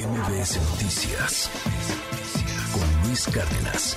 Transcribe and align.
MBS 0.00 0.56
Noticias 0.70 1.50
con 2.72 3.06
Luis 3.06 3.26
Cárdenas. 3.26 3.96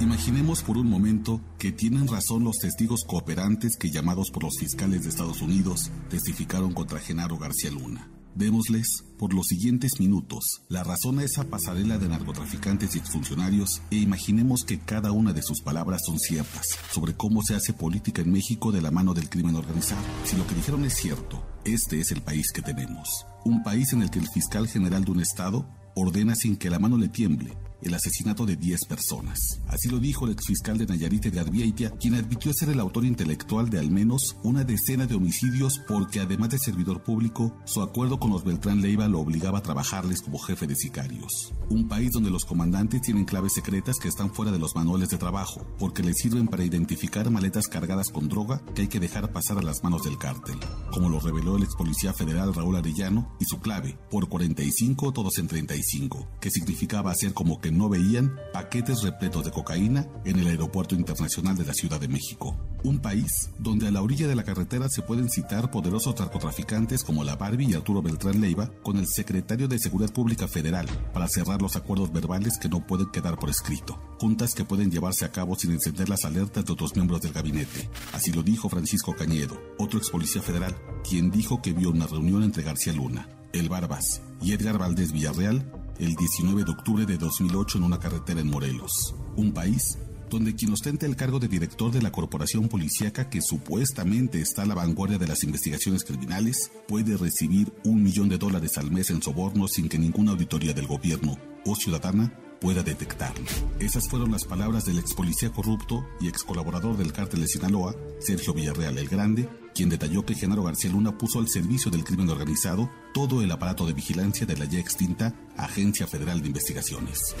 Imaginemos 0.00 0.62
por 0.62 0.78
un 0.78 0.88
momento 0.88 1.42
que 1.58 1.72
tienen 1.72 2.08
razón 2.08 2.44
los 2.44 2.56
testigos 2.56 3.04
cooperantes 3.06 3.76
que 3.76 3.90
llamados 3.90 4.30
por 4.30 4.44
los 4.44 4.56
fiscales 4.58 5.02
de 5.02 5.10
Estados 5.10 5.42
Unidos 5.42 5.90
testificaron 6.08 6.72
contra 6.72 7.00
Genaro 7.00 7.36
García 7.36 7.70
Luna. 7.70 8.08
Démosles, 8.34 9.04
por 9.18 9.34
los 9.34 9.46
siguientes 9.46 9.92
minutos, 10.00 10.62
la 10.68 10.82
razón 10.82 11.18
a 11.18 11.24
esa 11.24 11.44
pasarela 11.44 11.98
de 11.98 12.08
narcotraficantes 12.08 12.96
y 12.96 12.98
exfuncionarios 12.98 13.82
e 13.90 13.96
imaginemos 13.96 14.64
que 14.64 14.78
cada 14.78 15.12
una 15.12 15.32
de 15.32 15.42
sus 15.42 15.60
palabras 15.60 16.00
son 16.06 16.18
ciertas 16.18 16.66
sobre 16.90 17.14
cómo 17.14 17.42
se 17.42 17.54
hace 17.54 17.72
política 17.72 18.22
en 18.22 18.32
México 18.32 18.72
de 18.72 18.80
la 18.80 18.90
mano 18.90 19.14
del 19.14 19.28
crimen 19.28 19.56
organizado. 19.56 20.02
Si 20.24 20.36
lo 20.36 20.46
que 20.46 20.54
dijeron 20.54 20.84
es 20.84 20.94
cierto, 20.94 21.44
este 21.64 22.00
es 22.00 22.10
el 22.10 22.22
país 22.22 22.52
que 22.52 22.62
tenemos. 22.62 23.26
Un 23.44 23.62
país 23.62 23.92
en 23.92 24.02
el 24.02 24.10
que 24.10 24.18
el 24.18 24.28
fiscal 24.28 24.66
general 24.66 25.04
de 25.04 25.12
un 25.12 25.20
estado 25.20 25.68
ordena 25.94 26.34
sin 26.34 26.56
que 26.56 26.70
la 26.70 26.78
mano 26.78 26.96
le 26.96 27.08
tiemble 27.08 27.56
el 27.82 27.94
asesinato 27.94 28.46
de 28.46 28.56
10 28.56 28.86
personas. 28.86 29.60
Así 29.68 29.88
lo 29.88 29.98
dijo 29.98 30.26
el 30.26 30.32
exfiscal 30.32 30.78
de 30.78 30.86
Nayarit 30.86 31.26
de 31.26 31.40
Arbiaitia, 31.40 31.90
quien 31.90 32.14
admitió 32.14 32.52
ser 32.52 32.70
el 32.70 32.80
autor 32.80 33.04
intelectual 33.04 33.70
de 33.70 33.78
al 33.78 33.90
menos 33.90 34.36
una 34.42 34.64
decena 34.64 35.06
de 35.06 35.14
homicidios 35.14 35.80
porque 35.88 36.20
además 36.20 36.50
de 36.50 36.58
servidor 36.58 37.02
público, 37.02 37.56
su 37.64 37.82
acuerdo 37.82 38.18
con 38.18 38.30
los 38.30 38.44
Beltrán 38.44 38.80
Leiva 38.80 39.08
lo 39.08 39.20
obligaba 39.20 39.58
a 39.58 39.62
trabajarles 39.62 40.22
como 40.22 40.38
jefe 40.38 40.66
de 40.66 40.76
sicarios. 40.76 41.52
Un 41.68 41.88
país 41.88 42.10
donde 42.12 42.30
los 42.30 42.44
comandantes 42.44 43.00
tienen 43.02 43.24
claves 43.24 43.54
secretas 43.54 43.98
que 43.98 44.08
están 44.08 44.32
fuera 44.32 44.52
de 44.52 44.58
los 44.58 44.74
manuales 44.76 45.08
de 45.08 45.18
trabajo, 45.18 45.66
porque 45.78 46.02
les 46.02 46.18
sirven 46.18 46.46
para 46.46 46.64
identificar 46.64 47.30
maletas 47.30 47.66
cargadas 47.66 48.10
con 48.10 48.28
droga 48.28 48.62
que 48.74 48.82
hay 48.82 48.88
que 48.88 49.00
dejar 49.00 49.32
pasar 49.32 49.58
a 49.58 49.62
las 49.62 49.82
manos 49.82 50.04
del 50.04 50.18
cártel, 50.18 50.58
como 50.92 51.08
lo 51.08 51.20
reveló 51.20 51.56
el 51.56 51.64
ex 51.64 51.74
policía 51.74 52.12
federal 52.12 52.54
Raúl 52.54 52.76
Arellano 52.76 53.36
y 53.40 53.44
su 53.44 53.60
clave, 53.60 53.98
por 54.10 54.28
45 54.28 55.12
todos 55.12 55.38
en 55.38 55.48
35, 55.48 56.28
que 56.40 56.50
significaba 56.50 57.10
hacer 57.10 57.34
como 57.34 57.60
que 57.60 57.71
no 57.72 57.88
veían 57.88 58.36
paquetes 58.52 59.02
repletos 59.02 59.44
de 59.44 59.50
cocaína 59.50 60.06
en 60.24 60.38
el 60.38 60.46
Aeropuerto 60.46 60.94
Internacional 60.94 61.56
de 61.56 61.64
la 61.64 61.74
Ciudad 61.74 62.00
de 62.00 62.08
México. 62.08 62.56
Un 62.84 62.98
país 62.98 63.50
donde 63.58 63.86
a 63.86 63.90
la 63.90 64.02
orilla 64.02 64.26
de 64.26 64.34
la 64.34 64.44
carretera 64.44 64.88
se 64.88 65.02
pueden 65.02 65.30
citar 65.30 65.70
poderosos 65.70 66.18
narcotraficantes 66.18 67.04
como 67.04 67.24
la 67.24 67.36
Barbie 67.36 67.70
y 67.70 67.74
Arturo 67.74 68.02
Beltrán 68.02 68.40
Leiva 68.40 68.70
con 68.82 68.96
el 68.98 69.06
secretario 69.06 69.68
de 69.68 69.78
Seguridad 69.78 70.12
Pública 70.12 70.48
Federal 70.48 70.86
para 71.12 71.28
cerrar 71.28 71.62
los 71.62 71.76
acuerdos 71.76 72.12
verbales 72.12 72.58
que 72.58 72.68
no 72.68 72.86
pueden 72.86 73.10
quedar 73.10 73.38
por 73.38 73.50
escrito. 73.50 73.98
Juntas 74.20 74.54
que 74.54 74.64
pueden 74.64 74.90
llevarse 74.90 75.24
a 75.24 75.32
cabo 75.32 75.56
sin 75.56 75.72
encender 75.72 76.08
las 76.08 76.24
alertas 76.24 76.64
de 76.64 76.72
otros 76.72 76.94
miembros 76.94 77.22
del 77.22 77.32
gabinete. 77.32 77.88
Así 78.12 78.32
lo 78.32 78.42
dijo 78.42 78.68
Francisco 78.68 79.14
Cañedo, 79.16 79.60
otro 79.78 79.98
ex 79.98 80.10
policía 80.10 80.42
federal, 80.42 80.76
quien 81.08 81.30
dijo 81.30 81.62
que 81.62 81.72
vio 81.72 81.90
una 81.90 82.06
reunión 82.06 82.42
entre 82.42 82.62
García 82.62 82.92
Luna, 82.92 83.28
el 83.52 83.68
Barbas 83.68 84.20
y 84.40 84.52
Edgar 84.52 84.78
Valdés 84.78 85.12
Villarreal 85.12 85.81
el 85.98 86.14
19 86.14 86.64
de 86.64 86.70
octubre 86.70 87.06
de 87.06 87.18
2008 87.18 87.78
en 87.78 87.84
una 87.84 87.98
carretera 87.98 88.40
en 88.40 88.50
Morelos, 88.50 89.14
un 89.36 89.52
país 89.52 89.98
donde 90.32 90.54
quien 90.54 90.72
ostenta 90.72 91.04
el 91.04 91.14
cargo 91.14 91.38
de 91.38 91.46
director 91.46 91.92
de 91.92 92.00
la 92.00 92.10
corporación 92.10 92.68
policíaca 92.68 93.28
que 93.28 93.42
supuestamente 93.42 94.40
está 94.40 94.62
a 94.62 94.66
la 94.66 94.74
vanguardia 94.74 95.18
de 95.18 95.26
las 95.26 95.44
investigaciones 95.44 96.04
criminales 96.04 96.72
puede 96.88 97.18
recibir 97.18 97.70
un 97.84 98.02
millón 98.02 98.30
de 98.30 98.38
dólares 98.38 98.78
al 98.78 98.90
mes 98.90 99.10
en 99.10 99.20
sobornos 99.20 99.72
sin 99.72 99.90
que 99.90 99.98
ninguna 99.98 100.32
auditoría 100.32 100.72
del 100.72 100.86
gobierno 100.86 101.36
o 101.66 101.76
ciudadana 101.76 102.32
pueda 102.62 102.82
detectarlo. 102.82 103.44
Esas 103.78 104.08
fueron 104.08 104.30
las 104.32 104.44
palabras 104.44 104.86
del 104.86 104.98
ex 104.98 105.12
policía 105.12 105.50
corrupto 105.50 106.06
y 106.20 106.28
ex 106.28 106.44
colaborador 106.44 106.96
del 106.96 107.12
cártel 107.12 107.42
de 107.42 107.48
Sinaloa, 107.48 107.94
Sergio 108.20 108.54
Villarreal 108.54 108.96
el 108.96 109.08
Grande, 109.08 109.48
quien 109.74 109.90
detalló 109.90 110.24
que 110.24 110.34
Genaro 110.34 110.62
García 110.62 110.92
Luna 110.92 111.18
puso 111.18 111.40
al 111.40 111.48
servicio 111.48 111.90
del 111.90 112.04
crimen 112.04 112.30
organizado 112.30 112.88
todo 113.12 113.42
el 113.42 113.50
aparato 113.50 113.86
de 113.86 113.92
vigilancia 113.92 114.46
de 114.46 114.56
la 114.56 114.64
ya 114.64 114.78
extinta 114.78 115.34
Agencia 115.56 116.06
Federal 116.06 116.40
de 116.40 116.48
Investigaciones. 116.48 117.34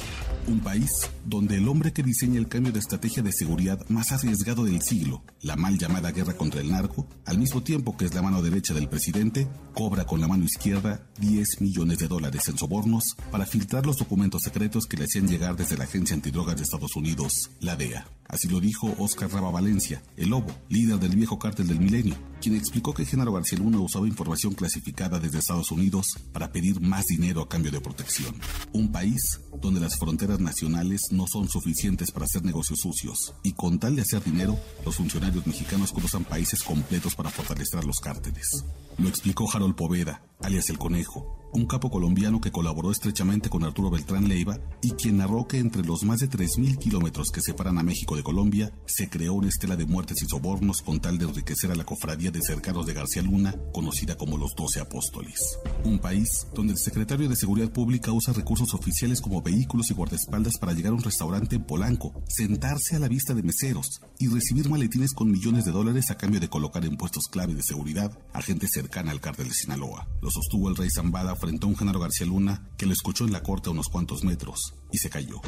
Un 0.46 0.60
país 0.60 0.90
donde 1.24 1.56
el 1.56 1.68
hombre 1.68 1.92
que 1.92 2.02
diseña 2.02 2.38
el 2.38 2.48
cambio 2.48 2.72
de 2.72 2.78
estrategia 2.78 3.22
de 3.22 3.32
seguridad 3.32 3.80
más 3.88 4.12
arriesgado 4.12 4.64
del 4.64 4.82
siglo, 4.82 5.22
la 5.40 5.56
mal 5.56 5.78
llamada 5.78 6.12
guerra 6.12 6.34
contra 6.34 6.60
el 6.60 6.70
narco, 6.70 7.06
al 7.24 7.38
mismo 7.38 7.62
tiempo 7.62 7.96
que 7.96 8.04
es 8.04 8.14
la 8.14 8.22
mano 8.22 8.42
derecha 8.42 8.74
del 8.74 8.88
presidente, 8.88 9.48
cobra 9.74 10.04
con 10.04 10.20
la 10.20 10.28
mano 10.28 10.44
izquierda 10.44 11.06
10 11.18 11.60
millones 11.60 11.98
de 11.98 12.08
dólares 12.08 12.48
en 12.48 12.58
sobornos 12.58 13.04
para 13.30 13.46
filtrar 13.46 13.86
los 13.86 13.96
documentos 13.96 14.42
secretos 14.42 14.86
que 14.86 14.96
le 14.96 15.04
hacían 15.04 15.28
llegar 15.28 15.56
desde 15.56 15.76
la 15.76 15.84
Agencia 15.84 16.14
Antidrogas 16.14 16.56
de 16.56 16.62
Estados 16.62 16.94
Unidos, 16.96 17.50
la 17.60 17.76
DEA. 17.76 18.06
Así 18.28 18.48
lo 18.48 18.60
dijo 18.60 18.94
Oscar 18.98 19.30
Raba 19.30 19.50
Valencia, 19.50 20.02
el 20.16 20.30
lobo, 20.30 20.54
líder 20.70 20.98
del 20.98 21.14
viejo 21.16 21.38
cártel 21.38 21.68
del 21.68 21.80
milenio, 21.80 22.14
quien 22.40 22.56
explicó 22.56 22.94
que 22.94 23.04
Genaro 23.04 23.32
García 23.32 23.58
Luna 23.58 23.78
usaba 23.78 24.08
información 24.08 24.54
clasificada 24.54 25.20
desde 25.20 25.38
Estados 25.38 25.61
Unidos 25.70 26.06
para 26.32 26.50
pedir 26.50 26.80
más 26.80 27.06
dinero 27.06 27.42
a 27.42 27.48
cambio 27.48 27.70
de 27.70 27.80
protección. 27.80 28.34
Un 28.72 28.90
país 28.90 29.40
donde 29.60 29.80
las 29.80 29.98
fronteras 29.98 30.40
nacionales 30.40 31.00
no 31.10 31.26
son 31.26 31.48
suficientes 31.48 32.10
para 32.10 32.26
hacer 32.26 32.44
negocios 32.44 32.80
sucios, 32.80 33.34
y 33.42 33.52
con 33.52 33.78
tal 33.78 33.96
de 33.96 34.02
hacer 34.02 34.24
dinero, 34.24 34.58
los 34.84 34.96
funcionarios 34.96 35.46
mexicanos 35.46 35.92
cruzan 35.92 36.24
países 36.24 36.62
completos 36.62 37.14
para 37.14 37.30
fortalecer 37.30 37.84
los 37.84 38.00
cárteles. 38.00 38.64
Lo 38.98 39.08
explicó 39.08 39.48
Harold 39.52 39.76
Poveda, 39.76 40.22
alias 40.40 40.70
el 40.70 40.78
Conejo, 40.78 41.41
un 41.52 41.66
capo 41.66 41.90
colombiano 41.90 42.40
que 42.40 42.50
colaboró 42.50 42.90
estrechamente 42.90 43.50
con 43.50 43.64
Arturo 43.64 43.90
Beltrán 43.90 44.28
Leiva 44.28 44.58
y 44.80 44.92
quien 44.92 45.18
narró 45.18 45.46
que 45.46 45.58
entre 45.58 45.82
los 45.82 46.02
más 46.02 46.20
de 46.20 46.28
3.000 46.28 46.78
kilómetros 46.78 47.30
que 47.30 47.40
separan 47.40 47.78
a 47.78 47.82
México 47.82 48.16
de 48.16 48.22
Colombia, 48.22 48.72
se 48.86 49.08
creó 49.08 49.34
una 49.34 49.48
estela 49.48 49.76
de 49.76 49.86
muertes 49.86 50.22
y 50.22 50.26
sobornos 50.26 50.82
con 50.82 51.00
tal 51.00 51.18
de 51.18 51.26
enriquecer 51.26 51.70
a 51.70 51.74
la 51.74 51.84
cofradía 51.84 52.30
de 52.30 52.40
cercanos 52.40 52.86
de 52.86 52.94
García 52.94 53.22
Luna, 53.22 53.54
conocida 53.72 54.16
como 54.16 54.38
los 54.38 54.54
Doce 54.56 54.80
Apóstoles. 54.80 55.58
Un 55.84 55.98
país 55.98 56.46
donde 56.54 56.72
el 56.72 56.78
secretario 56.78 57.28
de 57.28 57.36
Seguridad 57.36 57.70
Pública 57.70 58.12
usa 58.12 58.32
recursos 58.32 58.72
oficiales 58.74 59.20
como 59.20 59.42
vehículos 59.42 59.90
y 59.90 59.94
guardaespaldas 59.94 60.56
para 60.58 60.72
llegar 60.72 60.92
a 60.92 60.96
un 60.96 61.02
restaurante 61.02 61.56
en 61.56 61.64
Polanco, 61.64 62.12
sentarse 62.28 62.96
a 62.96 62.98
la 62.98 63.08
vista 63.08 63.34
de 63.34 63.42
meseros 63.42 64.00
y 64.18 64.28
recibir 64.28 64.68
maletines 64.68 65.12
con 65.12 65.30
millones 65.30 65.64
de 65.64 65.72
dólares 65.72 66.10
a 66.10 66.16
cambio 66.16 66.40
de 66.40 66.48
colocar 66.48 66.84
en 66.84 66.96
puestos 66.96 67.26
clave 67.30 67.54
de 67.54 67.62
seguridad 67.62 68.16
a 68.32 68.42
gente 68.42 68.66
cercana 68.68 69.10
al 69.10 69.20
cártel 69.20 69.48
de 69.48 69.54
Sinaloa. 69.54 70.08
Lo 70.20 70.30
sostuvo 70.30 70.68
el 70.68 70.76
rey 70.76 70.88
Zambada 70.90 71.34
frente 71.42 71.66
a 71.66 71.68
un 71.68 71.76
Genaro 71.76 71.98
García 71.98 72.24
Luna 72.24 72.70
que 72.76 72.86
lo 72.86 72.92
escuchó 72.92 73.24
en 73.24 73.32
la 73.32 73.42
corte 73.42 73.68
a 73.68 73.72
unos 73.72 73.88
cuantos 73.88 74.22
metros 74.22 74.74
y 74.92 74.98
se 74.98 75.10
cayó. 75.10 75.40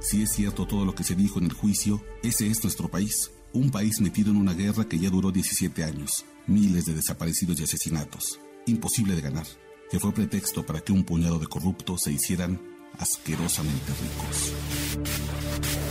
Si 0.00 0.22
es 0.22 0.32
cierto 0.32 0.66
todo 0.66 0.84
lo 0.84 0.92
que 0.92 1.04
se 1.04 1.14
dijo 1.14 1.38
en 1.38 1.44
el 1.44 1.52
juicio, 1.52 2.04
ese 2.24 2.48
es 2.48 2.64
nuestro 2.64 2.88
país, 2.88 3.30
un 3.52 3.70
país 3.70 4.00
metido 4.00 4.32
en 4.32 4.38
una 4.38 4.54
guerra 4.54 4.88
que 4.88 4.98
ya 4.98 5.08
duró 5.08 5.30
17 5.30 5.84
años, 5.84 6.24
miles 6.48 6.84
de 6.84 6.94
desaparecidos 6.94 7.60
y 7.60 7.62
asesinatos, 7.62 8.40
imposible 8.66 9.14
de 9.14 9.20
ganar, 9.20 9.46
que 9.88 10.00
fue 10.00 10.12
pretexto 10.12 10.66
para 10.66 10.80
que 10.80 10.92
un 10.92 11.04
puñado 11.04 11.38
de 11.38 11.46
corruptos 11.46 12.00
se 12.02 12.10
hicieran 12.10 12.60
asquerosamente 12.98 13.92
ricos. 14.02 15.85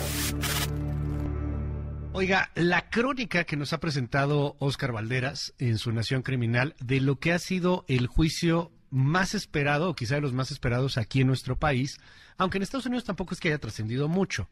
Oiga, 2.18 2.50
la 2.56 2.90
crónica 2.90 3.44
que 3.44 3.58
nos 3.58 3.74
ha 3.74 3.82
presentado 3.82 4.56
Oscar 4.60 4.94
Valderas 4.94 5.54
en 5.60 5.78
su 5.78 5.92
Nación 5.92 6.22
Criminal 6.22 6.74
de 6.80 7.02
lo 7.02 7.20
que 7.20 7.34
ha 7.34 7.40
sido 7.40 7.84
el 7.90 8.08
juicio 8.08 8.72
más 8.90 9.36
esperado, 9.36 9.90
o 9.90 9.96
quizá 9.98 10.16
de 10.16 10.22
los 10.22 10.32
más 10.32 10.50
esperados 10.50 10.98
aquí 10.98 11.20
en 11.20 11.28
nuestro 11.28 11.60
país, 11.60 12.00
aunque 12.38 12.58
en 12.58 12.64
Estados 12.64 12.86
Unidos 12.86 13.04
tampoco 13.04 13.34
es 13.34 13.42
que 13.42 13.50
haya 13.50 13.58
trascendido 13.58 14.08
mucho. 14.08 14.48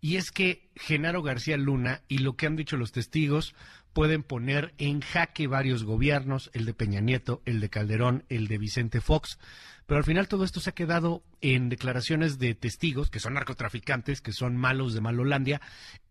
Y 0.00 0.14
es 0.14 0.30
que 0.30 0.70
Genaro 0.76 1.24
García 1.24 1.56
Luna 1.56 2.02
y 2.06 2.18
lo 2.18 2.36
que 2.36 2.46
han 2.46 2.54
dicho 2.54 2.76
los 2.76 2.92
testigos 2.92 3.56
pueden 3.98 4.22
poner 4.22 4.74
en 4.78 5.00
jaque 5.00 5.48
varios 5.48 5.82
gobiernos, 5.82 6.52
el 6.52 6.66
de 6.66 6.72
Peña 6.72 7.00
Nieto, 7.00 7.42
el 7.46 7.58
de 7.58 7.68
Calderón, 7.68 8.22
el 8.28 8.46
de 8.46 8.56
Vicente 8.56 9.00
Fox. 9.00 9.40
Pero 9.86 9.98
al 9.98 10.04
final 10.04 10.28
todo 10.28 10.44
esto 10.44 10.60
se 10.60 10.70
ha 10.70 10.72
quedado 10.72 11.24
en 11.40 11.68
declaraciones 11.68 12.38
de 12.38 12.54
testigos, 12.54 13.10
que 13.10 13.18
son 13.18 13.34
narcotraficantes, 13.34 14.20
que 14.20 14.32
son 14.32 14.56
malos 14.56 14.94
de 14.94 15.00
Malolandia, 15.00 15.60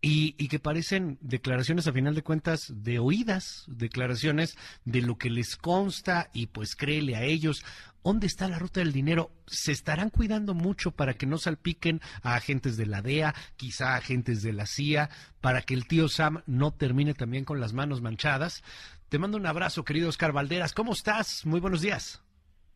y, 0.02 0.34
y 0.36 0.48
que 0.48 0.58
parecen 0.58 1.16
declaraciones 1.22 1.86
a 1.86 1.94
final 1.94 2.14
de 2.14 2.22
cuentas 2.22 2.70
de 2.76 2.98
oídas, 2.98 3.64
declaraciones 3.68 4.58
de 4.84 5.00
lo 5.00 5.16
que 5.16 5.30
les 5.30 5.56
consta 5.56 6.28
y 6.34 6.48
pues 6.48 6.76
créele 6.76 7.16
a 7.16 7.22
ellos. 7.22 7.64
¿Dónde 8.04 8.26
está 8.26 8.48
la 8.48 8.58
ruta 8.58 8.80
del 8.80 8.92
dinero? 8.92 9.30
¿Se 9.46 9.70
estarán 9.70 10.08
cuidando 10.08 10.54
mucho 10.54 10.92
para 10.92 11.12
que 11.12 11.26
no 11.26 11.36
salpiquen 11.36 12.00
a 12.22 12.36
agentes 12.36 12.78
de 12.78 12.86
la 12.86 13.02
DEA, 13.02 13.34
quizá 13.56 13.96
agentes 13.96 14.42
de 14.42 14.54
la 14.54 14.64
CIA, 14.64 15.10
para 15.42 15.60
que 15.60 15.74
el 15.74 15.86
tío 15.86 16.08
Sam 16.08 16.42
no 16.46 16.72
termine 16.72 17.12
también 17.12 17.44
con 17.44 17.60
las 17.60 17.74
manos 17.74 18.00
manchadas? 18.00 18.62
Te 19.10 19.18
mando 19.18 19.36
un 19.36 19.44
abrazo, 19.44 19.84
querido 19.84 20.08
Oscar 20.08 20.32
Valderas. 20.32 20.72
¿Cómo 20.72 20.92
estás? 20.92 21.44
Muy 21.44 21.60
buenos 21.60 21.82
días. 21.82 22.24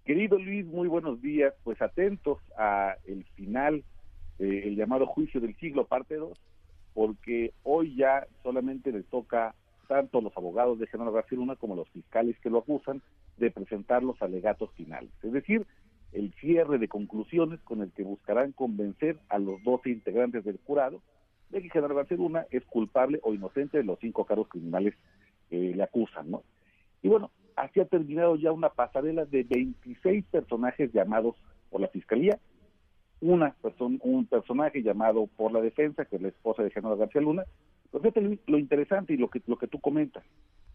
Querido 0.05 0.39
Luis, 0.39 0.67
muy 0.67 0.87
buenos 0.87 1.23
días. 1.23 1.55
Pues 1.65 1.81
atentos 1.81 2.39
a 2.59 2.97
el 3.07 3.25
final, 3.35 3.85
eh, 4.39 4.65
el 4.65 4.77
llamado 4.77 5.07
juicio 5.07 5.41
del 5.41 5.57
siglo, 5.57 5.87
parte 5.87 6.17
2, 6.17 6.39
porque 6.93 7.55
hoy 7.63 7.97
ya 7.97 8.27
solamente 8.43 8.93
le 8.93 9.03
toca 9.05 9.55
tanto 9.89 10.19
a 10.19 10.23
los 10.23 10.37
abogados 10.37 10.79
de 10.79 10.87
Genaro 10.89 11.13
García 11.13 11.39
Luna 11.39 11.57
como 11.57 11.73
a 11.73 11.77
los 11.79 11.89
fiscales 11.89 12.39
que 12.41 12.51
lo 12.51 12.59
acusan 12.59 13.01
de 13.37 13.51
presentar 13.51 14.03
los 14.03 14.21
alegatos 14.23 14.71
finales. 14.75 15.11
Es 15.23 15.33
decir, 15.33 15.67
el 16.13 16.33
cierre 16.35 16.79
de 16.79 16.89
conclusiones 16.89 17.61
con 17.63 17.81
el 17.81 17.91
que 17.93 18.03
buscarán 18.03 18.53
convencer 18.53 19.19
a 19.29 19.39
los 19.39 19.63
12 19.65 19.91
integrantes 19.91 20.45
del 20.45 20.59
jurado 20.65 21.03
de 21.51 21.63
que 21.63 21.71
Genaro 21.71 21.95
García 21.95 22.17
Luna 22.17 22.47
es 22.51 22.65
culpable 22.67 23.21
o 23.23 23.35
inocente 23.35 23.79
de 23.79 23.85
los 23.85 23.99
cinco 24.01 24.25
cargos 24.25 24.49
criminales 24.49 24.95
que 25.49 25.75
le 25.75 25.83
acusan, 25.83 26.31
¿no? 26.31 26.43
Y 27.03 27.09
bueno, 27.09 27.31
así 27.57 27.81
ha 27.81 27.85
terminado 27.85 28.37
ya 28.37 28.53
una 28.53 28.71
pasarela 28.71 29.25
de 29.27 29.45
26 29.45 30.25
personajes 30.27 30.93
llamados 30.93 31.37
por 31.71 31.81
la 31.81 31.89
Fiscalía, 31.89 32.39
una 33.21 33.55
persona, 33.63 33.99
un 34.03 34.27
personaje 34.27 34.83
llamado 34.83 35.29
por 35.37 35.53
la 35.53 35.61
defensa, 35.61 36.05
que 36.05 36.17
es 36.17 36.23
la 36.23 36.29
esposa 36.29 36.63
de 36.63 36.71
Genaro 36.71 36.97
García 36.97 37.21
Luna. 37.21 37.45
Fíjate 37.93 38.39
lo 38.47 38.59
interesante 38.59 39.13
y 39.13 39.17
lo 39.17 39.29
que, 39.29 39.43
lo 39.47 39.57
que 39.59 39.69
tú 39.69 39.79
comentas. 39.79 40.25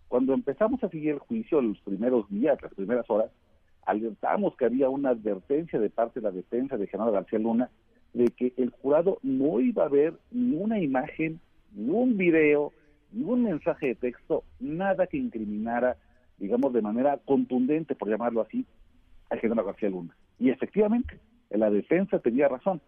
Cuando 0.08 0.34
empezamos 0.34 0.84
a 0.84 0.90
seguir 0.90 1.12
el 1.12 1.20
juicio, 1.20 1.62
los 1.62 1.80
primeros 1.80 2.30
días, 2.30 2.62
las 2.62 2.74
primeras 2.74 3.10
horas, 3.10 3.32
alertamos 3.86 4.56
que 4.56 4.66
había 4.66 4.90
una 4.90 5.10
advertencia 5.10 5.80
de 5.80 5.90
parte 5.90 6.20
de 6.20 6.26
la 6.26 6.32
defensa 6.32 6.78
de 6.78 6.88
Genaro 6.88 7.12
García 7.12 7.40
Luna 7.40 7.70
de 8.14 8.28
que 8.30 8.54
el 8.58 8.70
jurado 8.70 9.20
no 9.24 9.60
iba 9.60 9.86
a 9.86 9.90
ver 9.90 10.14
ni 10.32 10.56
una 10.56 10.80
imagen, 10.80 11.40
ni 11.74 11.90
un 11.90 12.18
video, 12.18 12.74
ni 13.12 13.24
un 13.24 13.44
mensaje 13.44 13.88
de 13.88 13.96
texto, 13.96 14.44
nada 14.60 15.08
que 15.08 15.18
incriminara, 15.18 15.98
digamos, 16.38 16.74
de 16.74 16.82
manera 16.82 17.18
contundente, 17.26 17.96
por 17.96 18.10
llamarlo 18.10 18.42
así, 18.42 18.66
a 19.30 19.38
Genaro 19.38 19.66
García 19.66 19.90
Luna. 19.90 20.16
Y 20.40 20.50
efectivamente, 20.50 21.20
la 21.50 21.70
defensa 21.70 22.20
tenía 22.20 22.48
razón. 22.48 22.82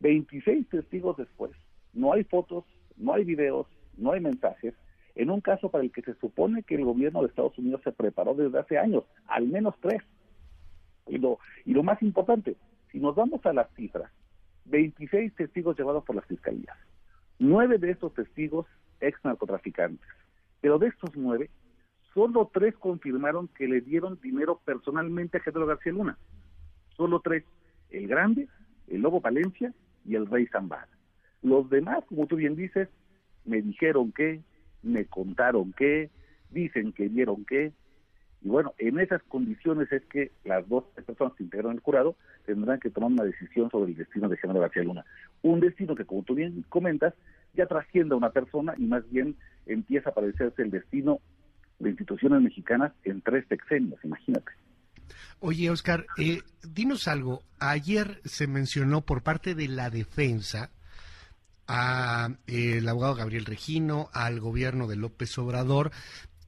26 0.00 0.68
testigos 0.68 1.16
después, 1.16 1.52
no 1.92 2.12
hay 2.12 2.24
fotos, 2.24 2.64
no 2.96 3.14
hay 3.14 3.24
videos, 3.24 3.66
no 3.96 4.12
hay 4.12 4.20
mensajes, 4.20 4.74
en 5.14 5.30
un 5.30 5.40
caso 5.40 5.70
para 5.70 5.84
el 5.84 5.92
que 5.92 6.02
se 6.02 6.14
supone 6.14 6.62
que 6.62 6.74
el 6.74 6.84
gobierno 6.84 7.20
de 7.20 7.28
Estados 7.28 7.56
Unidos 7.58 7.82
se 7.84 7.92
preparó 7.92 8.34
desde 8.34 8.58
hace 8.58 8.78
años, 8.78 9.04
al 9.26 9.46
menos 9.46 9.74
tres. 9.80 10.02
Y 11.06 11.18
lo, 11.18 11.38
y 11.64 11.74
lo 11.74 11.82
más 11.82 12.00
importante, 12.02 12.56
si 12.90 12.98
nos 12.98 13.14
vamos 13.14 13.44
a 13.44 13.52
las 13.52 13.68
cifras, 13.74 14.10
26 14.66 15.34
testigos 15.34 15.76
llevados 15.76 16.04
por 16.04 16.16
las 16.16 16.24
fiscalías, 16.26 16.76
nueve 17.38 17.78
de 17.78 17.90
estos 17.90 18.14
testigos 18.14 18.66
ex 19.00 19.18
narcotraficantes, 19.24 20.06
pero 20.60 20.78
de 20.78 20.88
estos 20.88 21.10
nueve, 21.16 21.50
solo 22.14 22.50
tres 22.52 22.74
confirmaron 22.76 23.48
que 23.48 23.66
le 23.66 23.80
dieron 23.80 24.18
dinero 24.20 24.60
personalmente 24.64 25.38
a 25.38 25.40
Genaro 25.40 25.66
García 25.66 25.92
Luna. 25.92 26.18
Solo 26.96 27.20
tres, 27.20 27.44
el 27.90 28.06
Grande, 28.06 28.48
el 28.88 29.00
Lobo 29.00 29.20
Valencia 29.20 29.72
y 30.04 30.14
el 30.14 30.26
Rey 30.26 30.46
Zambada. 30.46 30.88
Los 31.42 31.68
demás, 31.70 32.04
como 32.08 32.26
tú 32.26 32.36
bien 32.36 32.56
dices, 32.56 32.88
me 33.44 33.60
dijeron 33.60 34.12
que, 34.12 34.40
me 34.82 35.06
contaron 35.06 35.72
que, 35.72 36.10
dicen 36.50 36.92
que 36.92 37.08
vieron 37.08 37.44
que, 37.44 37.72
y 38.42 38.48
bueno, 38.48 38.74
en 38.78 38.98
esas 38.98 39.22
condiciones 39.24 39.90
es 39.92 40.02
que 40.06 40.32
las 40.44 40.68
dos 40.68 40.84
personas 41.06 41.34
que 41.34 41.44
integraron 41.44 41.74
el 41.74 41.80
jurado 41.80 42.16
tendrán 42.44 42.80
que 42.80 42.90
tomar 42.90 43.10
una 43.10 43.24
decisión 43.24 43.70
sobre 43.70 43.92
el 43.92 43.96
destino 43.96 44.28
de 44.28 44.36
Genaro 44.36 44.60
García 44.60 44.82
Luna. 44.82 45.04
Un 45.42 45.60
destino 45.60 45.94
que, 45.94 46.04
como 46.04 46.22
tú 46.22 46.34
bien 46.34 46.64
comentas, 46.68 47.14
ya 47.54 47.66
trasciende 47.66 48.14
a 48.14 48.18
una 48.18 48.30
persona 48.30 48.74
y 48.76 48.84
más 48.84 49.08
bien 49.10 49.36
empieza 49.66 50.10
a 50.10 50.14
parecerse 50.14 50.62
el 50.62 50.70
destino 50.70 51.20
de 51.78 51.90
instituciones 51.90 52.40
mexicanas 52.40 52.92
en 53.04 53.20
tres 53.20 53.46
sexenios, 53.48 54.02
imagínate. 54.04 54.50
Oye, 55.40 55.70
Oscar, 55.70 56.06
eh, 56.18 56.40
dinos 56.62 57.08
algo. 57.08 57.42
Ayer 57.58 58.20
se 58.24 58.46
mencionó 58.46 59.02
por 59.02 59.22
parte 59.22 59.54
de 59.54 59.68
la 59.68 59.90
defensa 59.90 60.70
a 61.74 62.28
el 62.46 62.86
abogado 62.86 63.14
Gabriel 63.14 63.46
Regino, 63.46 64.10
al 64.12 64.40
gobierno 64.40 64.86
de 64.86 64.96
López 64.96 65.36
Obrador, 65.38 65.90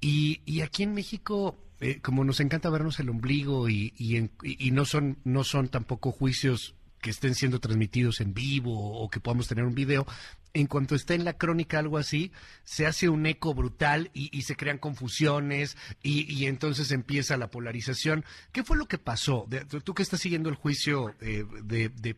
y, 0.00 0.42
y 0.44 0.60
aquí 0.60 0.82
en 0.82 0.92
México 0.92 1.58
eh, 1.80 2.00
como 2.00 2.24
nos 2.24 2.40
encanta 2.40 2.70
vernos 2.70 3.00
el 3.00 3.08
ombligo 3.08 3.68
y, 3.68 3.92
y, 3.96 4.70
no 4.70 4.84
son 4.84 5.18
no 5.24 5.42
son 5.42 5.68
tampoco 5.68 6.12
juicios 6.12 6.74
que 7.00 7.10
estén 7.10 7.34
siendo 7.34 7.58
transmitidos 7.58 8.20
en 8.20 8.32
vivo 8.32 8.98
o 9.00 9.10
que 9.10 9.20
podamos 9.20 9.48
tener 9.48 9.64
un 9.64 9.74
video, 9.74 10.06
en 10.54 10.68
cuanto 10.68 10.94
está 10.94 11.14
en 11.14 11.24
la 11.24 11.36
crónica 11.36 11.78
algo 11.78 11.98
así, 11.98 12.32
se 12.62 12.86
hace 12.86 13.08
un 13.08 13.26
eco 13.26 13.54
brutal 13.54 14.10
y, 14.14 14.42
se 14.42 14.56
crean 14.56 14.78
confusiones 14.78 15.76
y, 16.02 16.46
entonces 16.46 16.92
empieza 16.92 17.36
la 17.36 17.50
polarización. 17.50 18.24
¿Qué 18.52 18.62
fue 18.62 18.76
lo 18.76 18.86
que 18.86 18.98
pasó? 18.98 19.46
tú 19.84 19.94
que 19.94 20.02
estás 20.02 20.20
siguiendo 20.20 20.48
el 20.48 20.54
juicio 20.54 21.14
eh, 21.20 21.44
de, 21.64 21.88
de 21.88 22.16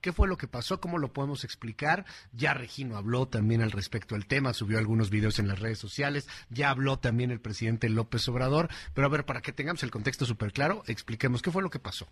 ¿qué 0.00 0.12
fue 0.12 0.28
lo 0.28 0.36
que 0.36 0.46
pasó? 0.46 0.80
¿Cómo 0.80 0.98
lo 0.98 1.12
podemos 1.12 1.44
explicar? 1.44 2.04
Ya 2.32 2.52
Regino 2.54 2.96
habló 2.96 3.26
también 3.26 3.62
al 3.62 3.70
respecto 3.70 4.14
al 4.14 4.26
tema, 4.26 4.52
subió 4.52 4.78
algunos 4.78 5.10
videos 5.10 5.38
en 5.38 5.48
las 5.48 5.58
redes 5.58 5.78
sociales, 5.78 6.28
ya 6.50 6.70
habló 6.70 6.98
también 6.98 7.30
el 7.30 7.40
presidente 7.40 7.88
López 7.88 8.28
Obrador, 8.28 8.68
pero 8.92 9.06
a 9.06 9.10
ver, 9.10 9.24
para 9.24 9.40
que 9.40 9.52
tengamos 9.52 9.82
el 9.82 9.90
contexto 9.90 10.26
súper 10.26 10.52
claro, 10.52 10.82
expliquemos 10.86 11.40
qué 11.40 11.50
fue 11.50 11.62
lo 11.62 11.70
que 11.70 11.78
pasó. 11.78 12.06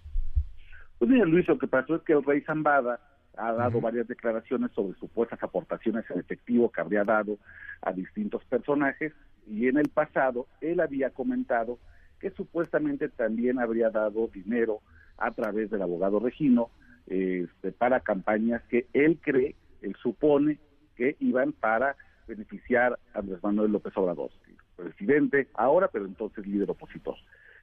Pues 0.99 1.11
mira, 1.11 1.27
Luis, 1.27 1.47
lo 1.49 1.59
que 1.59 1.67
pasó 1.67 1.97
es 1.97 2.03
que 2.03 2.13
el 2.13 2.25
rey 2.25 2.41
Zambada 2.43 3.01
ha 3.37 3.53
dado 3.53 3.81
varias 3.81 4.07
declaraciones 4.09 4.71
sobre 4.73 4.99
supuestas 4.99 5.43
aportaciones 5.43 6.05
en 6.11 6.21
efectivo 6.21 6.71
que 6.71 6.81
habría 6.81 7.05
dado 7.05 7.39
a 7.81 7.93
distintos 7.93 8.45
personajes 8.45 9.13
y 9.47 9.69
en 9.69 9.79
el 9.79 9.89
pasado 9.89 10.47
él 10.61 10.81
había 10.81 11.11
comentado 11.11 11.79
que 12.21 12.31
supuestamente 12.31 13.09
también 13.09 13.59
habría 13.59 13.91
dado 13.91 14.29
dinero 14.29 14.81
a 15.19 15.31
través 15.33 15.71
del 15.71 15.83
abogado 15.83 16.21
Regino 16.21 16.71
este, 17.07 17.73
para 17.73 18.01
campañas 18.01 18.63
que 18.69 18.87
él 18.93 19.19
cree, 19.21 19.57
él 19.81 19.97
supone 20.01 20.59
que 20.95 21.17
iban 21.19 21.53
para 21.53 21.97
beneficiar 22.29 22.99
a 23.15 23.19
Andrés 23.19 23.43
Manuel 23.43 23.73
López 23.73 23.97
Obrador, 23.97 24.31
presidente 24.77 25.49
ahora, 25.55 25.89
pero 25.89 26.07
entonces 26.07 26.47
líder 26.47 26.71
opositor. 26.71 27.17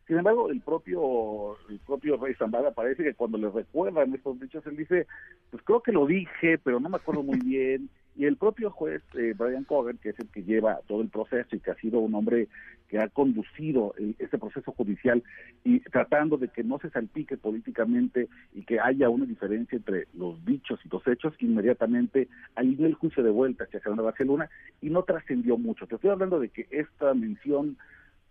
Sin 0.09 0.17
embargo, 0.17 0.50
el 0.50 0.59
propio 0.61 1.56
el 1.69 1.77
propio 1.85 2.17
Rey 2.17 2.33
Zambada 2.33 2.71
parece 2.71 3.03
que 3.03 3.13
cuando 3.13 3.38
le 3.38 3.47
recuerdan 3.47 4.11
estos 4.11 4.39
dichos, 4.39 4.65
él 4.65 4.75
dice, 4.75 5.06
pues 5.51 5.61
creo 5.63 5.81
que 5.83 5.91
lo 5.91 6.07
dije, 6.07 6.57
pero 6.57 6.79
no 6.79 6.89
me 6.89 6.97
acuerdo 6.97 7.21
muy 7.21 7.38
bien. 7.38 7.89
Y 8.15 8.25
el 8.25 8.35
propio 8.35 8.69
juez 8.69 9.01
eh, 9.13 9.33
Brian 9.38 9.63
Cogan, 9.63 9.97
que 9.97 10.09
es 10.09 10.19
el 10.19 10.27
que 10.27 10.44
lleva 10.44 10.81
todo 10.88 11.01
el 11.01 11.07
proceso 11.07 11.56
y 11.56 11.61
que 11.61 11.71
ha 11.71 11.75
sido 11.75 12.00
un 12.00 12.13
hombre 12.15 12.50
que 12.89 13.00
ha 13.00 13.07
conducido 13.07 13.94
este 14.17 14.38
proceso 14.38 14.73
judicial 14.73 15.23
y 15.63 15.79
tratando 15.79 16.35
de 16.35 16.50
que 16.50 16.61
no 16.63 16.79
se 16.79 16.89
salpique 16.89 17.38
políticamente 17.38 18.27
y 18.53 18.63
que 18.63 18.77
haya 18.77 19.07
una 19.09 19.25
diferencia 19.25 19.77
entre 19.77 20.07
los 20.15 20.44
dichos 20.44 20.81
y 20.83 20.89
los 20.89 21.07
hechos, 21.07 21.33
inmediatamente 21.39 22.27
alineó 22.56 22.88
el 22.88 22.95
juicio 22.95 23.23
de 23.23 23.29
vuelta 23.29 23.63
hacia 23.63 23.79
Fernando 23.79 24.03
Barcelona 24.03 24.50
y 24.81 24.89
no 24.89 25.03
trascendió 25.03 25.57
mucho. 25.57 25.88
Te 25.88 25.95
estoy 25.95 26.09
hablando 26.09 26.41
de 26.41 26.50
que 26.50 26.67
esta 26.71 27.13
mención 27.13 27.77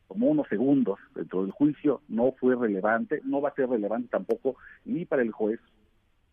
como 0.08 0.26
unos 0.26 0.49
segundos 0.49 0.99
dentro 1.14 1.43
del 1.43 1.52
juicio, 1.52 2.00
no 2.08 2.32
fue 2.32 2.56
relevante, 2.56 3.20
no 3.25 3.40
va 3.40 3.50
a 3.50 3.55
ser 3.55 3.69
relevante 3.69 4.08
tampoco 4.08 4.56
ni 4.84 5.05
para 5.05 5.22
el 5.22 5.31
juez, 5.31 5.60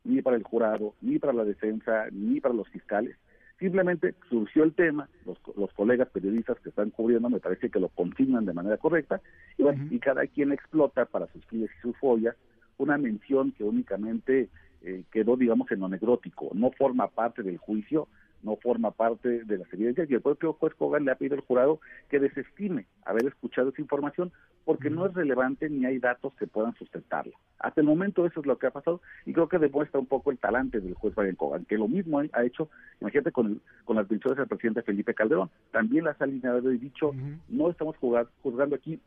ni 0.05 0.21
para 0.21 0.37
el 0.37 0.43
jurado, 0.43 0.95
ni 1.01 1.19
para 1.19 1.33
la 1.33 1.43
defensa, 1.43 2.07
ni 2.11 2.39
para 2.39 2.55
los 2.55 2.69
fiscales. 2.69 3.17
Simplemente 3.59 4.15
surgió 4.29 4.63
el 4.63 4.73
tema, 4.73 5.09
los, 5.25 5.37
los 5.55 5.71
colegas 5.73 6.09
periodistas 6.09 6.59
que 6.59 6.69
están 6.69 6.89
cubriendo 6.89 7.29
me 7.29 7.39
parece 7.39 7.69
que 7.69 7.79
lo 7.79 7.89
consignan 7.89 8.45
de 8.45 8.53
manera 8.53 8.77
correcta, 8.77 9.21
y, 9.57 9.99
cada 9.99 10.25
quien 10.27 10.51
explota 10.51 11.05
para 11.05 11.27
sus 11.27 11.45
files 11.45 11.69
y 11.77 11.81
sus 11.81 11.97
follas 11.97 12.35
una 12.77 12.97
mención 12.97 13.51
que 13.53 13.63
únicamente 13.63 14.49
eh, 14.81 15.03
quedó, 15.11 15.37
digamos, 15.37 15.71
en 15.71 15.79
lo 15.79 15.85
anecdótico, 15.85 16.49
no 16.53 16.71
forma 16.71 17.07
parte 17.07 17.41
del 17.43 17.57
juicio, 17.57 18.07
no 18.45 18.55
forma 18.57 18.91
parte 18.91 19.43
de 19.43 19.57
las 19.57 19.73
evidencias 19.73 20.09
y 20.09 20.13
el 20.13 20.21
propio 20.21 20.53
juez 20.53 20.73
Kogan 20.75 21.03
le 21.03 21.11
ha 21.11 21.15
pedido 21.15 21.35
al 21.35 21.41
jurado 21.41 21.79
que 22.09 22.19
desestime 22.19 22.85
haber 23.03 23.25
escuchado 23.25 23.69
esa 23.69 23.81
información 23.81 24.31
porque 24.63 24.89
no 24.89 25.05
es 25.05 25.13
relevante 25.13 25.69
ni 25.69 25.85
hay 25.85 25.99
datos 25.99 26.33
que 26.35 26.47
puedan 26.47 26.75
sustentarla. 26.75 27.33
Hasta 27.59 27.81
el 27.81 27.87
momento 27.87 28.25
eso 28.25 28.39
es 28.39 28.45
lo 28.45 28.57
que 28.57 28.67
ha 28.67 28.71
pasado 28.71 29.01
y 29.25 29.33
creo 29.33 29.49
que 29.49 29.59
demuestra 29.59 29.99
un 29.99 30.05
poco 30.05 30.31
el 30.31 30.37
talante 30.37 30.79
del 30.79 30.93
juez 30.93 31.15
Brian 31.15 31.35
Kogan, 31.35 31.65
que 31.65 31.77
lo 31.77 31.87
mismo 31.87 32.19
ha 32.19 32.43
hecho, 32.43 32.69
imagínate, 33.01 33.31
con, 33.31 33.61
con 33.83 33.95
las 33.95 34.07
decisiones 34.07 34.37
del 34.37 34.47
presidente 34.47 34.83
Felipe 34.83 35.13
Calderón. 35.13 35.49
También 35.71 36.05
las 36.05 36.19
ha 36.21 36.25
alineado 36.25 36.71
y 36.71 36.77
dicho, 36.77 37.13
no 37.49 37.69
estamos 37.69 37.95
juzgando 37.97 38.75
aquí 38.75 38.99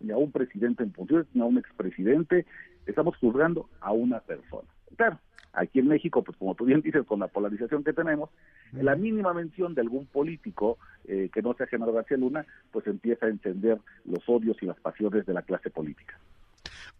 ni 0.00 0.12
a 0.12 0.16
un 0.16 0.30
presidente 0.30 0.84
en 0.84 0.92
funciones, 0.92 1.26
ni 1.34 1.40
a 1.40 1.44
un 1.44 1.58
expresidente, 1.58 2.46
estamos 2.86 3.16
juzgando 3.16 3.68
a 3.80 3.92
una 3.92 4.20
persona. 4.20 4.68
Claro, 4.96 5.18
Aquí 5.52 5.80
en 5.80 5.88
México, 5.88 6.22
pues 6.22 6.36
como 6.36 6.54
tú 6.54 6.64
bien 6.64 6.82
dices, 6.82 7.04
con 7.06 7.20
la 7.20 7.28
polarización 7.28 7.82
que 7.82 7.92
tenemos, 7.92 8.30
la 8.72 8.94
mínima 8.94 9.32
mención 9.34 9.74
de 9.74 9.80
algún 9.80 10.06
político 10.06 10.78
eh, 11.04 11.30
que 11.32 11.42
no 11.42 11.54
sea 11.54 11.66
Genaro 11.66 11.92
García 11.92 12.16
Luna, 12.16 12.46
pues 12.70 12.86
empieza 12.86 13.26
a 13.26 13.30
encender 13.30 13.78
los 14.04 14.28
odios 14.28 14.56
y 14.62 14.66
las 14.66 14.78
pasiones 14.78 15.26
de 15.26 15.32
la 15.32 15.42
clase 15.42 15.70
política. 15.70 16.18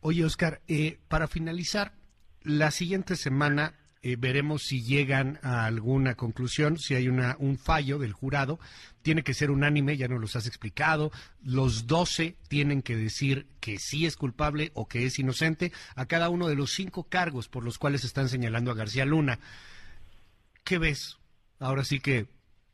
Oye, 0.00 0.25
Oscar, 0.25 0.61
eh, 0.69 0.99
para 1.09 1.26
finalizar, 1.26 1.93
la 2.43 2.71
siguiente 2.71 3.17
semana 3.17 3.75
eh, 4.02 4.17
veremos 4.17 4.62
si 4.62 4.83
llegan 4.83 5.38
a 5.43 5.67
alguna 5.67 6.14
conclusión, 6.14 6.78
si 6.78 6.95
hay 6.95 7.09
una, 7.09 7.37
un 7.38 7.59
fallo 7.59 7.99
del 7.99 8.12
jurado. 8.12 8.59
Tiene 9.02 9.23
que 9.23 9.35
ser 9.35 9.50
unánime, 9.50 9.97
ya 9.97 10.09
nos 10.09 10.21
los 10.21 10.37
has 10.37 10.47
explicado. 10.47 11.11
Los 11.43 11.87
12 11.87 12.37
tienen 12.49 12.83
que 12.83 12.97
decir 12.97 13.47
que 13.61 13.78
sí 13.78 14.07
es 14.07 14.17
culpable 14.17 14.71
o 14.75 14.87
que 14.87 15.05
es 15.05 15.19
inocente 15.19 15.73
a 15.97 16.07
cada 16.07 16.28
uno 16.28 16.49
de 16.49 16.55
los 16.55 16.73
cinco 16.73 17.05
cargos 17.05 17.49
por 17.49 17.64
los 17.64 17.78
cuales 17.78 18.05
están 18.05 18.28
señalando 18.28 18.71
a 18.71 18.75
García 18.75 19.05
Luna. 19.05 19.38
¿Qué 20.64 20.78
ves? 20.78 21.19
Ahora 21.59 21.85
sí 21.85 21.99
que 21.99 22.26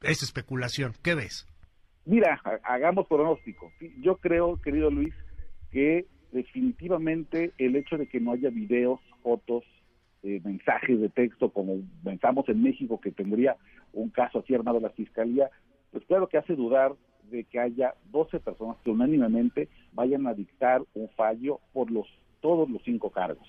es 0.03 0.23
especulación. 0.23 0.95
¿Qué 1.03 1.15
ves? 1.15 1.47
Mira, 2.05 2.41
hagamos 2.65 3.07
pronóstico. 3.07 3.73
Yo 4.03 4.17
creo, 4.19 4.61
querido 4.61 4.91
Luis, 4.91 5.15
que 5.71 6.07
definitivamente 6.33 7.53
el 7.57 7.77
hecho 7.77 7.97
de 7.97 8.07
que 8.07 8.21
no 8.21 8.33
haya 8.33 8.51
videos, 8.51 9.01
fotos, 9.23 9.65
eh, 10.25 10.41
mensajes 10.43 11.01
de 11.01 11.09
texto 11.11 11.51
como 11.51 11.81
pensamos 12.03 12.49
en 12.49 12.63
México 12.63 13.01
que 13.01 13.13
tendría 13.13 13.57
un 13.93 14.09
caso 14.09 14.39
así 14.39 14.55
armado 14.55 14.81
la 14.81 14.91
fiscalía, 14.91 15.51
pues 15.93 16.05
claro 16.07 16.29
que 16.29 16.39
hace 16.39 16.57
dudar 16.57 16.95
de 17.31 17.45
que 17.45 17.61
haya 17.61 17.95
12 18.11 18.41
personas 18.41 18.77
que 18.83 18.91
unánimemente 18.91 19.69
vayan 19.93 20.27
a 20.27 20.35
dictar 20.35 20.83
un 20.95 21.09
fallo 21.11 21.61
por 21.73 21.91
los 21.91 22.07
todos 22.41 22.69
los 22.69 22.83
cinco 22.85 23.11
cargos. 23.11 23.47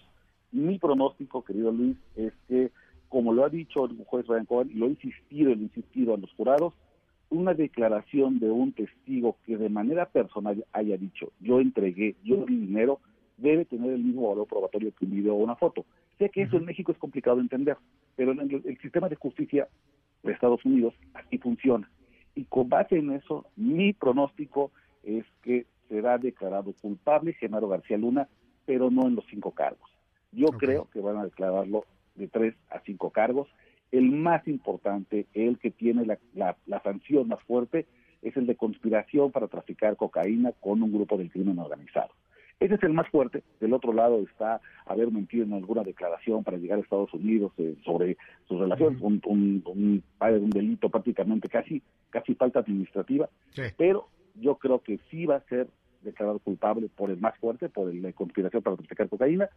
Mi 0.52 0.80
pronóstico, 0.80 1.44
querido 1.44 1.72
Luis, 1.72 1.98
es 2.16 2.34
que, 2.48 2.72
como 3.10 3.34
lo 3.34 3.44
ha 3.44 3.50
dicho 3.50 3.86
el 3.86 3.98
juez 4.06 4.26
Ryan 4.28 4.46
Cohen, 4.46 4.72
y 4.72 4.76
lo 4.76 4.86
ha 4.86 4.90
insistido, 4.90 5.54
lo 5.54 5.60
ha 5.60 5.64
insistido 5.64 6.14
a 6.14 6.18
los 6.18 6.32
jurados, 6.34 6.74
una 7.30 7.54
declaración 7.54 8.40
de 8.40 8.52
un 8.52 8.72
testigo 8.72 9.38
que 9.46 9.58
de 9.58 9.70
manera 9.70 10.06
personal 10.06 10.66
haya 10.72 10.98
dicho, 10.98 11.32
yo 11.42 11.60
entregué, 11.60 12.16
yo 12.24 12.46
di 12.46 12.56
dinero, 12.56 13.00
debe 13.38 13.66
tener 13.66 13.92
el 13.92 14.04
mismo 14.04 14.30
valor 14.30 14.48
probatorio 14.48 14.94
que 14.94 15.06
un 15.06 15.12
video 15.12 15.34
o 15.34 15.44
una 15.44 15.56
foto. 15.56 15.86
Sé 16.18 16.30
que 16.30 16.44
eso 16.44 16.58
en 16.58 16.66
México 16.66 16.92
es 16.92 16.98
complicado 16.98 17.38
de 17.38 17.44
entender, 17.44 17.78
pero 18.16 18.32
en 18.32 18.40
el, 18.40 18.78
sistema 18.80 19.10
de 19.10 19.16
justicia 19.16 19.68
de 20.24 20.32
Estados 20.32 20.64
Unidos 20.66 20.94
así 21.14 21.38
funciona. 21.38 21.90
Y 22.36 22.46
con 22.46 22.70
base 22.70 22.98
en 22.98 23.12
eso, 23.12 23.46
mi 23.56 23.94
pronóstico 23.94 24.72
es 25.04 25.26
que 25.44 25.66
será 25.90 26.18
declarado 26.18 26.74
culpable 26.82 27.34
Genaro 27.34 27.68
García 27.68 27.98
Luna, 27.98 28.28
pero 28.66 28.90
no 28.90 29.08
en 29.08 29.16
los 29.16 29.26
cinco 29.30 29.52
cargos. 29.52 29.90
Yo 30.32 30.48
creo 30.48 30.90
que 30.92 31.00
van 31.00 31.18
a 31.18 31.24
declararlo 31.24 31.86
de 32.16 32.28
tres 32.28 32.56
a 32.70 32.80
cinco 32.82 33.12
cargos. 33.12 33.48
El 33.92 34.12
más 34.12 34.48
importante, 34.48 35.28
el 35.34 35.60
que 35.60 35.72
tiene 35.72 36.06
la, 36.06 36.58
la 36.66 36.82
sanción 36.82 37.28
más 37.28 37.42
fuerte, 37.44 37.86
es 38.22 38.36
el 38.36 38.48
de 38.48 38.56
conspiración 38.56 39.32
para 39.32 39.48
traficar 39.48 39.96
cocaína 39.96 40.52
con 40.54 40.82
un 40.82 40.92
grupo 40.92 41.18
del 41.18 41.32
crimen 41.32 41.60
organizado. 41.60 42.10
Ese 42.60 42.76
es 42.76 42.84
el 42.84 42.94
más 42.94 43.08
fuerte. 43.10 43.44
Del 43.60 43.74
otro 43.74 43.92
lado 43.92 44.22
está 44.22 44.62
haber 44.86 45.12
mentido 45.12 45.44
en 45.44 45.54
alguna 45.54 45.84
declaración 45.84 46.44
para 46.44 46.58
llegar 46.58 46.80
a 46.80 46.82
Estados 46.82 47.14
Unidos 47.14 47.52
eh, 47.58 47.76
sobre 47.84 48.18
sus 48.48 48.60
relaciones, 48.60 49.02
un, 49.02 49.22
un, 49.26 49.64
un, 50.20 50.50
delito 50.50 50.90
prácticamente 50.90 51.50
casi, 51.50 51.82
casi 52.10 52.34
falta 52.36 52.60
administrativa. 52.60 53.30
Pero 53.78 54.08
yo 54.36 54.56
creo 54.56 54.80
que 54.80 55.00
sí 55.10 55.26
va 55.26 55.38
a 55.38 55.42
ser 55.42 55.68
declarado 56.02 56.40
culpable 56.40 56.88
por 56.96 57.10
el 57.10 57.18
más 57.18 57.38
fuerte, 57.40 57.68
por 57.68 57.94
la 57.94 58.14
conspiración 58.14 58.64
para 58.64 58.78
traficar 58.78 59.10
cocaína. 59.10 59.50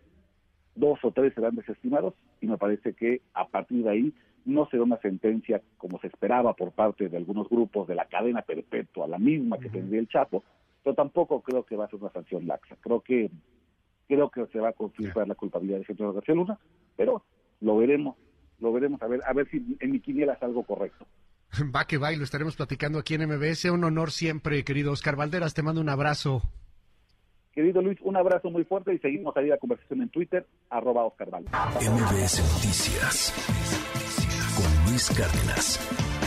Dos 0.75 0.99
o 1.02 1.12
tres 1.12 1.35
serán 1.35 1.55
desestimados 1.55 2.14
y 2.40 2.47
me 2.47 2.57
parece 2.57 2.95
que 2.95 3.21
a 3.35 3.47
partir 3.47 3.85
de 3.85 3.90
ahí 3.90 4.14
no 4.45 4.67
será 4.71 4.83
una 4.83 4.99
sentencia 4.99 5.61
como 5.76 6.00
se 6.00 6.07
esperaba 6.07 6.55
por 6.55 6.73
parte 6.73 7.09
de 7.09 7.17
algunos 7.17 7.49
grupos 7.49 7.87
de 7.87 7.95
la 7.95 8.07
cadena 8.07 8.43
perpetua, 8.43 9.07
la 9.07 9.19
misma 9.19 9.59
que 9.59 9.69
tendría 9.69 10.00
el 10.00 10.09
Chapo, 10.09 10.43
pero 10.82 10.94
tampoco 10.94 11.42
creo 11.42 11.64
que 11.64 11.76
va 11.76 11.85
a 11.85 11.88
ser 11.88 12.00
una 12.00 12.12
sanción 12.12 12.47
laxa. 12.47 12.76
Creo 12.80 13.00
que 13.00 13.30
creo 14.06 14.30
que 14.30 14.47
se 14.47 14.58
va 14.58 14.70
a 14.70 14.73
confirmar 14.73 15.28
la 15.28 15.35
culpabilidad 15.35 15.78
de 15.78 15.85
Jesús 15.85 16.14
García 16.14 16.35
Luna, 16.35 16.58
pero 16.97 17.23
lo 17.61 17.76
veremos, 17.76 18.16
lo 18.58 18.73
veremos 18.73 19.00
a 19.02 19.06
ver, 19.06 19.20
a 19.26 19.32
ver 19.32 19.49
si 19.50 19.76
en 19.80 19.90
mi 19.90 20.00
quiniela 20.00 20.32
es 20.32 20.42
algo 20.42 20.64
correcto. 20.64 21.06
Va 21.75 21.87
que 21.87 21.99
va 21.99 22.12
y 22.12 22.16
lo 22.16 22.25
estaremos 22.25 22.56
platicando 22.56 22.99
aquí 22.99 23.14
en 23.14 23.26
MBS. 23.26 23.66
Un 23.66 23.85
honor 23.85 24.11
siempre, 24.11 24.64
querido 24.64 24.92
Oscar 24.92 25.16
Valderas. 25.16 25.54
Te 25.54 25.62
mando 25.62 25.80
un 25.80 25.88
abrazo. 25.88 26.42
Querido 27.52 27.82
Luis, 27.82 27.99
un 28.02 28.16
abrazo 28.16 28.50
muy 28.50 28.64
fuerte 28.64 28.94
y 28.94 28.99
seguimos 28.99 29.37
ahí 29.37 29.49
la 29.49 29.56
conversación 29.56 30.02
en 30.02 30.11
Twitter, 30.11 30.47
arroba 30.70 31.04
Oscar 31.04 31.30
Valderas. 31.30 31.75
MBS 31.76 32.54
Noticias 32.54 33.35
con 34.56 34.90
Luis 34.90 35.08
Cárdenas. 35.11 36.18